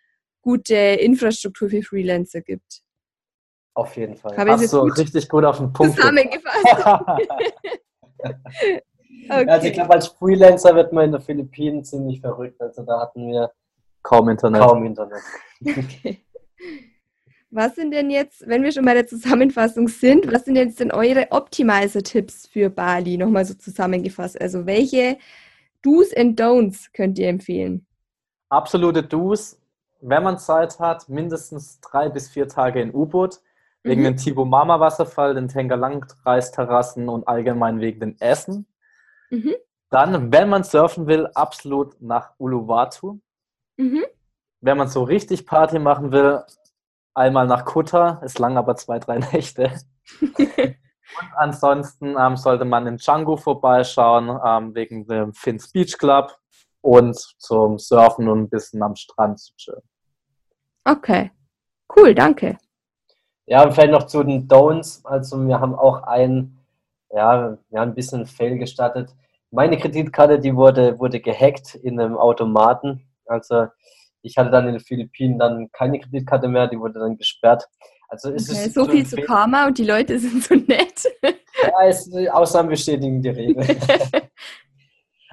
gute 0.41 0.75
Infrastruktur 0.75 1.69
für 1.69 1.83
Freelancer 1.83 2.39
gibt. 2.39 2.83
Auf 3.73 3.97
jeden 3.97 4.15
Fall. 4.15 4.37
Habe 4.37 4.51
Hast 4.51 4.71
du 4.71 4.79
richtig 4.79 5.27
gut 5.27 5.43
auf 5.43 5.57
den 5.57 5.73
Punkt 5.73 5.97
zusammengefasst. 5.97 6.65
okay. 8.23 8.81
Also 9.27 9.67
ich 9.67 9.73
glaube, 9.73 9.93
als 9.93 10.07
Freelancer 10.07 10.73
wird 10.73 10.93
man 10.93 11.03
in 11.03 11.11
den 11.11 11.21
Philippinen 11.21 11.83
ziemlich 11.83 12.21
verrückt. 12.21 12.61
Also 12.61 12.83
da 12.83 13.01
hatten 13.01 13.27
wir 13.27 13.51
kaum 14.03 14.29
Internet. 14.29 14.61
Kaum 14.61 14.85
Internet. 14.85 15.21
Okay. 15.65 16.19
Was 17.51 17.75
sind 17.75 17.91
denn 17.91 18.09
jetzt, 18.09 18.45
wenn 18.47 18.63
wir 18.63 18.71
schon 18.71 18.83
bei 18.83 18.95
der 18.95 19.05
Zusammenfassung 19.05 19.87
sind, 19.87 20.29
was 20.33 20.43
sind 20.43 20.55
jetzt 20.55 20.79
denn 20.79 20.91
eure 20.91 21.27
Optimizer-Tipps 21.29 22.47
für 22.47 22.69
Bali? 22.69 23.15
Nochmal 23.15 23.45
so 23.45 23.53
zusammengefasst. 23.53 24.41
Also 24.41 24.65
welche 24.65 25.17
Do's 25.83 26.11
and 26.17 26.37
Don'ts 26.37 26.91
könnt 26.91 27.17
ihr 27.19 27.29
empfehlen? 27.29 27.85
Absolute 28.49 29.03
Do's, 29.03 29.57
wenn 30.01 30.23
man 30.23 30.39
Zeit 30.39 30.79
hat, 30.79 31.07
mindestens 31.07 31.79
drei 31.79 32.09
bis 32.09 32.27
vier 32.27 32.47
Tage 32.47 32.81
in 32.81 32.93
U-Boot 32.93 33.39
Wegen 33.83 34.01
mhm. 34.01 34.05
dem 34.05 34.17
Tibo 34.17 34.45
Mama 34.45 34.79
Wasserfall, 34.79 35.35
den 35.35 35.49
Tengalang 35.49 36.05
Reisterrassen 36.25 37.09
und 37.09 37.27
allgemein 37.27 37.81
wegen 37.81 37.99
dem 37.99 38.15
Essen. 38.19 38.65
Mhm. 39.29 39.55
Dann, 39.89 40.31
wenn 40.31 40.49
man 40.49 40.63
surfen 40.63 41.05
will, 41.05 41.27
absolut 41.35 42.01
nach 42.01 42.31
Uluwatu. 42.37 43.19
Mhm. 43.77 44.03
Wenn 44.61 44.77
man 44.77 44.87
so 44.87 45.03
richtig 45.03 45.45
Party 45.45 45.79
machen 45.79 46.11
will, 46.11 46.43
einmal 47.13 47.47
nach 47.47 47.65
Kuta, 47.65 48.21
ist 48.23 48.39
lang, 48.39 48.57
aber 48.57 48.75
zwei, 48.75 48.99
drei 48.99 49.19
Nächte. 49.33 49.71
und 50.21 51.31
ansonsten 51.35 52.15
ähm, 52.19 52.37
sollte 52.37 52.65
man 52.65 52.87
in 52.87 52.97
Django 52.97 53.37
vorbeischauen, 53.37 54.39
ähm, 54.45 54.75
wegen 54.75 55.05
dem 55.07 55.33
Finns 55.33 55.71
Beach 55.71 55.97
Club 55.97 56.37
und 56.81 57.15
zum 57.15 57.79
Surfen 57.79 58.27
und 58.27 58.41
ein 58.43 58.49
bisschen 58.49 58.81
am 58.83 58.95
Strand 58.95 59.39
zu 59.39 59.53
chillen. 59.55 59.81
Okay, 60.85 61.31
cool, 61.95 62.13
danke. 62.13 62.57
Ja, 63.45 63.63
und 63.63 63.73
vielleicht 63.73 63.91
noch 63.91 64.07
zu 64.07 64.23
den 64.23 64.47
Don'ts. 64.47 65.05
Also 65.05 65.45
wir 65.45 65.59
haben 65.59 65.75
auch 65.75 66.03
ein, 66.03 66.57
ja, 67.09 67.57
wir 67.69 67.79
haben 67.79 67.91
ein 67.91 67.95
bisschen 67.95 68.25
Fail 68.25 68.57
gestattet. 68.57 69.13
Meine 69.51 69.77
Kreditkarte, 69.77 70.39
die 70.39 70.55
wurde, 70.55 70.99
wurde 70.99 71.19
gehackt 71.19 71.75
in 71.75 71.99
einem 71.99 72.17
Automaten. 72.17 73.07
Also 73.25 73.67
ich 74.21 74.37
hatte 74.37 74.51
dann 74.51 74.67
in 74.67 74.73
den 74.73 74.79
Philippinen 74.79 75.37
dann 75.37 75.69
keine 75.71 75.99
Kreditkarte 75.99 76.47
mehr, 76.47 76.67
die 76.67 76.79
wurde 76.79 76.99
dann 76.99 77.17
gesperrt. 77.17 77.67
Also 78.07 78.31
ist 78.31 78.49
okay, 78.49 78.65
es 78.65 78.73
so 78.73 78.85
viel 78.85 79.05
zu 79.05 79.17
Karma 79.17 79.67
und 79.67 79.77
die 79.77 79.85
Leute 79.85 80.17
sind 80.19 80.43
so 80.43 80.55
nett. 80.55 81.03
Ja, 81.21 81.87
es, 81.87 82.09
Ausnahmen 82.31 82.69
bestätigen 82.69 83.21
die 83.21 83.29
Regel. 83.29 83.65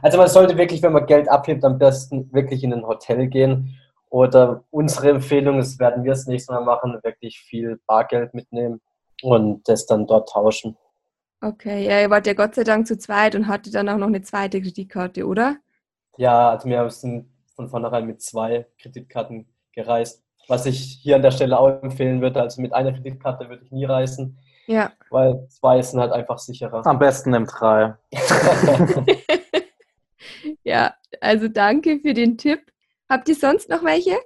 also 0.03 0.19
man 0.19 0.29
sollte 0.29 0.57
wirklich, 0.57 0.83
wenn 0.83 0.93
man 0.93 1.07
Geld 1.07 1.29
abhebt, 1.29 1.65
am 1.65 1.79
besten 1.79 2.33
wirklich 2.33 2.65
in 2.65 2.73
ein 2.73 2.87
Hotel 2.87 3.29
gehen 3.29 3.77
oder 4.11 4.65
unsere 4.71 5.11
Empfehlung, 5.11 5.59
das 5.59 5.79
werden 5.79 6.05
wir 6.05 6.13
das 6.13 6.27
nächste 6.27 6.53
Mal 6.53 6.65
machen, 6.65 6.99
wirklich 7.03 7.41
viel 7.41 7.81
Bargeld 7.87 8.35
mitnehmen 8.35 8.81
und 9.23 9.69
das 9.69 9.87
dann 9.87 10.07
dort 10.07 10.31
tauschen. 10.31 10.77
Okay, 11.43 11.87
ja, 11.87 12.01
ihr 12.01 12.11
wart 12.11 12.27
ja 12.27 12.35
Gott 12.35 12.55
sei 12.55 12.65
Dank 12.65 12.87
zu 12.87 12.99
zweit 12.99 13.35
und 13.35 13.47
hattet 13.47 13.75
dann 13.75 13.89
auch 13.89 13.97
noch 13.97 14.09
eine 14.09 14.21
zweite 14.21 14.61
Kreditkarte, 14.61 15.27
oder? 15.27 15.57
Ja, 16.17 16.51
also 16.51 16.69
wir 16.69 16.91
sind 16.91 17.30
von 17.61 17.69
vornherein 17.69 18.07
mit 18.07 18.23
zwei 18.23 18.67
Kreditkarten 18.81 19.47
gereist. 19.73 20.25
Was 20.49 20.65
ich 20.67 20.99
hier 21.03 21.17
an 21.17 21.23
der 21.23 21.31
Stelle 21.31 21.59
auch 21.59 21.83
empfehlen 21.83 22.23
würde, 22.23 22.41
also 22.41 22.63
mit 22.63 22.73
einer 22.73 22.93
Kreditkarte 22.93 23.49
würde 23.49 23.63
ich 23.65 23.71
nie 23.71 23.85
reisen. 23.85 24.39
Ja. 24.67 24.93
Weil 25.11 25.47
zwei 25.49 25.83
sind 25.83 26.01
halt 26.01 26.13
einfach 26.13 26.39
sicherer. 26.39 26.87
Am 26.87 26.99
besten 26.99 27.35
im 27.35 27.45
drei. 27.45 27.95
ja, 30.65 30.95
also 31.21 31.49
danke 31.49 32.01
für 32.01 32.15
den 32.15 32.39
Tipp. 32.39 32.61
Habt 33.09 33.29
ihr 33.29 33.35
sonst 33.35 33.69
noch 33.69 33.85
welche? 33.85 34.17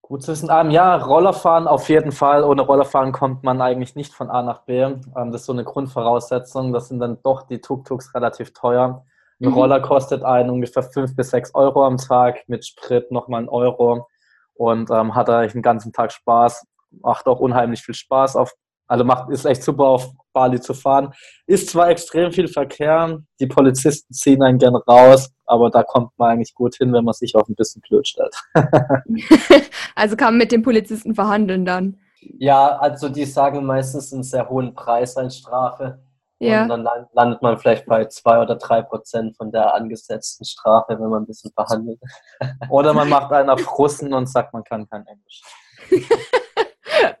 Gut 0.00 0.22
zu 0.22 0.32
wissen. 0.32 0.48
Ähm, 0.50 0.70
ja, 0.70 0.96
Rollerfahren 0.96 1.66
auf 1.66 1.88
jeden 1.88 2.12
Fall. 2.12 2.44
Ohne 2.44 2.62
Rollerfahren 2.62 3.12
kommt 3.12 3.42
man 3.42 3.60
eigentlich 3.60 3.94
nicht 3.94 4.14
von 4.14 4.30
A 4.30 4.42
nach 4.42 4.62
B. 4.62 4.80
Ähm, 4.80 5.02
das 5.14 5.42
ist 5.42 5.46
so 5.46 5.52
eine 5.52 5.64
Grundvoraussetzung. 5.64 6.72
Das 6.72 6.88
sind 6.88 7.00
dann 7.00 7.18
doch 7.22 7.42
die 7.42 7.60
Tuk-Tuks 7.60 8.14
relativ 8.14 8.52
teuer. 8.52 9.04
Ein 9.40 9.48
mhm. 9.48 9.54
Roller 9.54 9.80
kostet 9.80 10.22
einen 10.22 10.50
ungefähr 10.50 10.82
5 10.82 11.16
bis 11.16 11.30
6 11.30 11.54
Euro 11.54 11.84
am 11.84 11.96
Tag, 11.98 12.48
mit 12.48 12.64
Sprit 12.66 13.10
nochmal 13.10 13.40
einen 13.40 13.48
Euro. 13.48 14.08
Und 14.54 14.90
ähm, 14.90 15.14
hat 15.14 15.28
eigentlich 15.28 15.52
den 15.52 15.62
ganzen 15.62 15.92
Tag 15.92 16.12
Spaß. 16.12 16.66
Macht 17.02 17.26
auch 17.26 17.40
unheimlich 17.40 17.82
viel 17.82 17.94
Spaß 17.94 18.36
auf 18.36 18.52
also 18.86 19.04
macht, 19.04 19.30
ist 19.30 19.44
echt 19.44 19.62
super 19.62 19.84
auf 19.84 20.12
Bali 20.32 20.60
zu 20.60 20.74
fahren. 20.74 21.12
Ist 21.46 21.70
zwar 21.70 21.88
extrem 21.88 22.32
viel 22.32 22.48
Verkehr, 22.48 23.18
die 23.40 23.46
Polizisten 23.46 24.12
ziehen 24.12 24.42
einen 24.42 24.58
gerne 24.58 24.78
raus, 24.86 25.30
aber 25.46 25.70
da 25.70 25.82
kommt 25.82 26.10
man 26.16 26.32
eigentlich 26.32 26.54
gut 26.54 26.76
hin, 26.76 26.92
wenn 26.92 27.04
man 27.04 27.14
sich 27.14 27.34
auf 27.34 27.48
ein 27.48 27.54
bisschen 27.54 27.82
blöd 27.88 28.06
stellt. 28.06 28.34
also 29.94 30.16
kann 30.16 30.34
man 30.34 30.38
mit 30.38 30.52
den 30.52 30.62
Polizisten 30.62 31.14
verhandeln 31.14 31.64
dann? 31.64 31.98
Ja, 32.20 32.76
also 32.78 33.08
die 33.08 33.24
sagen 33.24 33.64
meistens 33.64 34.12
einen 34.12 34.22
sehr 34.22 34.48
hohen 34.48 34.74
Preis 34.74 35.16
als 35.16 35.38
Strafe. 35.38 36.02
Ja. 36.48 36.62
Und 36.62 36.68
dann 36.68 36.88
landet 37.12 37.42
man 37.42 37.58
vielleicht 37.58 37.86
bei 37.86 38.04
zwei 38.06 38.40
oder 38.40 38.56
drei 38.56 38.82
Prozent 38.82 39.36
von 39.36 39.50
der 39.50 39.74
angesetzten 39.74 40.44
Strafe, 40.44 40.98
wenn 41.00 41.08
man 41.08 41.22
ein 41.22 41.26
bisschen 41.26 41.52
verhandelt. 41.52 42.00
Oder 42.68 42.92
man 42.92 43.08
macht 43.08 43.32
einen 43.32 43.50
auf 43.50 43.78
Russen 43.78 44.12
und 44.12 44.28
sagt, 44.28 44.52
man 44.52 44.64
kann 44.64 44.88
kein 44.88 45.06
Englisch. 45.06 45.42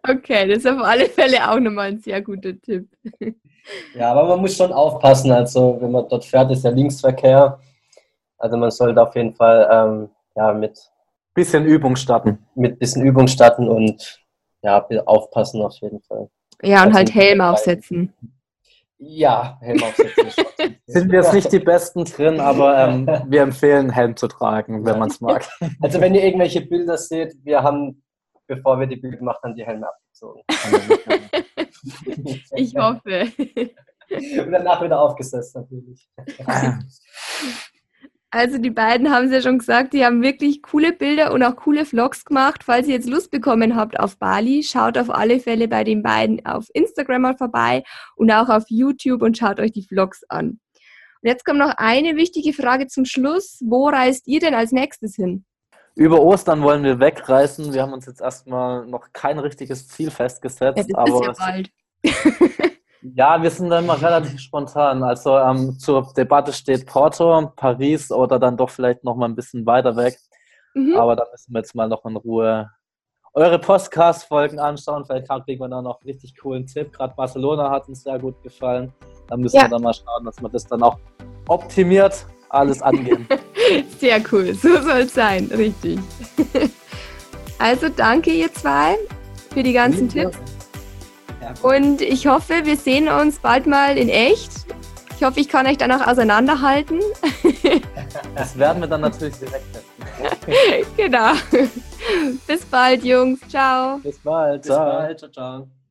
Okay, 0.06 0.46
das 0.48 0.58
ist 0.58 0.66
auf 0.66 0.82
alle 0.82 1.06
Fälle 1.06 1.50
auch 1.50 1.58
nochmal 1.58 1.88
ein 1.88 1.98
sehr 1.98 2.20
guter 2.20 2.52
Tipp. 2.60 2.88
Ja, 3.94 4.12
aber 4.12 4.28
man 4.28 4.40
muss 4.40 4.56
schon 4.56 4.72
aufpassen. 4.72 5.32
Also, 5.32 5.78
wenn 5.80 5.90
man 5.90 6.06
dort 6.08 6.24
fährt, 6.24 6.50
ist 6.50 6.64
ja 6.64 6.70
Linksverkehr. 6.70 7.58
Also, 8.38 8.56
man 8.56 8.70
sollte 8.70 9.00
auf 9.02 9.14
jeden 9.14 9.34
Fall 9.34 9.68
ähm, 9.70 10.10
ja, 10.36 10.52
mit 10.52 10.78
bisschen 11.32 11.64
Übung 11.64 11.96
starten. 11.96 12.38
Mit 12.54 12.78
bisschen 12.78 13.02
Übung 13.02 13.26
starten 13.28 13.68
und 13.68 14.20
ja, 14.62 14.86
aufpassen 15.06 15.62
auf 15.62 15.76
jeden 15.80 16.00
Fall. 16.02 16.28
Ja, 16.62 16.82
und 16.82 16.88
also 16.88 16.98
halt 16.98 17.14
Helm 17.14 17.40
aufsetzen. 17.40 18.12
Ja, 18.98 19.58
Helm 19.60 19.82
aufsetzen. 19.82 20.44
Sind 20.86 21.10
wir 21.10 21.20
jetzt 21.20 21.32
nicht 21.32 21.52
die 21.52 21.58
Besten 21.58 22.04
drin, 22.04 22.40
aber 22.40 22.88
ähm, 22.88 23.06
wir 23.28 23.42
empfehlen, 23.42 23.90
Helm 23.90 24.16
zu 24.16 24.28
tragen, 24.28 24.84
wenn 24.84 24.98
man 24.98 25.10
es 25.10 25.20
mag. 25.20 25.48
Also 25.82 26.00
wenn 26.00 26.14
ihr 26.14 26.24
irgendwelche 26.24 26.60
Bilder 26.60 26.96
seht, 26.96 27.34
wir 27.42 27.62
haben 27.62 28.02
bevor 28.46 28.78
wir 28.78 28.86
die 28.86 28.96
Bilder 28.96 29.16
gemacht 29.16 29.42
haben, 29.42 29.54
die 29.54 29.64
Helme 29.64 29.88
abgezogen. 29.88 30.42
ich 32.56 32.74
hoffe. 32.76 33.32
Und 34.10 34.52
danach 34.52 34.82
wieder 34.82 35.00
aufgesetzt 35.00 35.56
natürlich. 35.56 36.08
Also 38.34 38.58
die 38.58 38.70
beiden 38.70 39.12
haben 39.12 39.26
es 39.26 39.30
ja 39.30 39.40
schon 39.40 39.60
gesagt, 39.60 39.92
die 39.92 40.04
haben 40.04 40.20
wirklich 40.20 40.60
coole 40.60 40.92
Bilder 40.92 41.32
und 41.32 41.44
auch 41.44 41.54
coole 41.54 41.84
Vlogs 41.84 42.24
gemacht. 42.24 42.64
Falls 42.64 42.88
ihr 42.88 42.94
jetzt 42.94 43.08
Lust 43.08 43.30
bekommen 43.30 43.76
habt 43.76 44.00
auf 44.00 44.18
Bali, 44.18 44.64
schaut 44.64 44.98
auf 44.98 45.08
alle 45.08 45.38
Fälle 45.38 45.68
bei 45.68 45.84
den 45.84 46.02
beiden 46.02 46.44
auf 46.44 46.66
Instagram 46.74 47.22
mal 47.22 47.36
vorbei 47.36 47.84
und 48.16 48.32
auch 48.32 48.48
auf 48.48 48.64
YouTube 48.66 49.22
und 49.22 49.38
schaut 49.38 49.60
euch 49.60 49.70
die 49.70 49.84
Vlogs 49.84 50.24
an. 50.28 50.46
Und 50.48 50.58
jetzt 51.22 51.44
kommt 51.44 51.60
noch 51.60 51.74
eine 51.76 52.16
wichtige 52.16 52.52
Frage 52.52 52.88
zum 52.88 53.04
Schluss. 53.04 53.60
Wo 53.64 53.88
reist 53.88 54.26
ihr 54.26 54.40
denn 54.40 54.54
als 54.54 54.72
nächstes 54.72 55.14
hin? 55.14 55.44
Über 55.94 56.20
Ostern 56.20 56.60
wollen 56.62 56.82
wir 56.82 56.98
wegreisen. 56.98 57.72
Wir 57.72 57.82
haben 57.82 57.92
uns 57.92 58.06
jetzt 58.06 58.20
erstmal 58.20 58.84
noch 58.84 59.12
kein 59.12 59.38
richtiges 59.38 59.86
Ziel 59.86 60.10
festgesetzt. 60.10 60.76
Ja, 60.76 60.82
das 60.82 60.94
aber 60.96 61.30
ist 61.30 61.38
ja 61.38 61.46
bald. 61.46 61.70
Ja, 63.12 63.42
wir 63.42 63.50
sind 63.50 63.68
dann 63.68 63.84
immer 63.84 64.00
relativ 64.00 64.40
spontan. 64.40 65.02
Also 65.02 65.36
ähm, 65.36 65.78
zur 65.78 66.10
Debatte 66.16 66.54
steht 66.54 66.86
Porto, 66.86 67.52
Paris 67.54 68.10
oder 68.10 68.38
dann 68.38 68.56
doch 68.56 68.70
vielleicht 68.70 69.04
noch 69.04 69.14
mal 69.14 69.26
ein 69.26 69.34
bisschen 69.34 69.66
weiter 69.66 69.94
weg. 69.96 70.16
Mhm. 70.72 70.96
Aber 70.96 71.14
da 71.14 71.26
müssen 71.30 71.52
wir 71.52 71.58
jetzt 71.58 71.74
mal 71.74 71.86
noch 71.86 72.04
in 72.06 72.16
Ruhe 72.16 72.70
eure 73.34 73.58
Podcast-Folgen 73.58 74.58
anschauen. 74.58 75.04
Vielleicht 75.04 75.28
kriegen 75.44 75.60
wir 75.60 75.68
da 75.68 75.82
noch 75.82 76.00
einen 76.00 76.10
richtig 76.10 76.34
coolen 76.38 76.66
Tipp. 76.66 76.92
Gerade 76.92 77.14
Barcelona 77.14 77.70
hat 77.70 77.88
uns 77.88 78.04
sehr 78.04 78.18
gut 78.18 78.42
gefallen. 78.42 78.90
Da 79.26 79.36
müssen 79.36 79.56
ja. 79.56 79.62
wir 79.64 79.68
dann 79.68 79.82
mal 79.82 79.92
schauen, 79.92 80.24
dass 80.24 80.40
wir 80.40 80.48
das 80.48 80.66
dann 80.66 80.82
auch 80.82 80.98
optimiert 81.48 82.26
alles 82.48 82.80
angehen. 82.80 83.26
Sehr 83.98 84.22
cool, 84.30 84.54
so 84.54 84.80
soll 84.80 85.00
es 85.00 85.14
sein, 85.14 85.50
richtig. 85.56 85.98
Also 87.56 87.88
danke 87.88 88.30
ihr 88.30 88.52
zwei 88.52 88.96
für 89.52 89.62
die 89.62 89.72
ganzen 89.72 90.08
ja. 90.10 90.24
Tipps. 90.24 90.53
Und 91.62 92.00
ich 92.00 92.26
hoffe, 92.26 92.64
wir 92.64 92.76
sehen 92.76 93.08
uns 93.08 93.38
bald 93.38 93.66
mal 93.66 93.96
in 93.96 94.08
echt. 94.08 94.50
Ich 95.16 95.22
hoffe, 95.22 95.40
ich 95.40 95.48
kann 95.48 95.66
euch 95.66 95.78
dann 95.78 95.92
auch 95.92 96.06
auseinanderhalten. 96.06 97.00
Das 98.36 98.56
werden 98.56 98.80
wir 98.80 98.86
dann 98.86 99.00
natürlich 99.00 99.34
direkt 99.34 99.64
testen. 99.72 100.86
genau. 100.96 101.32
Bis 102.46 102.64
bald, 102.64 103.02
Jungs. 103.04 103.40
Ciao. 103.48 103.98
Bis 103.98 104.18
bald. 104.18 104.62
Bis 104.62 104.70
ciao. 104.70 104.84
bald. 104.84 105.18
Ciao, 105.18 105.30
ciao. 105.30 105.83